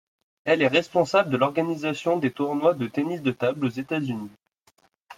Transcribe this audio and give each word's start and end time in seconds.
Elle 0.45 0.63
est 0.63 0.67
responsable 0.67 1.29
de 1.29 1.37
l'organisation 1.37 2.17
des 2.17 2.31
tournois 2.31 2.73
de 2.73 2.87
tennis 2.87 3.21
de 3.21 3.29
table 3.29 3.63
aux 3.67 3.69
États-Unis. 3.69 4.31